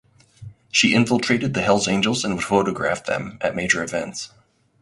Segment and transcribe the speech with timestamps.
[0.71, 4.31] She infiltrated the Hells Angels and would photograph them at major events.